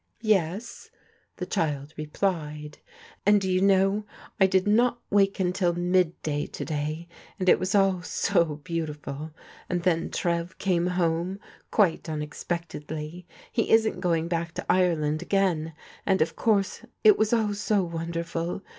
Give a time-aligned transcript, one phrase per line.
[0.23, 0.89] "Yes,"
[1.35, 2.79] the child replied;
[3.23, 4.03] "and do you know
[4.39, 9.31] I did not wake until midday to day, and it was all so beauti ful.
[9.69, 13.27] And then Trev came home quite imexpectedly.
[13.51, 15.73] He isn't going back to Ireland again,
[16.03, 18.63] and of course it was all so wonderful.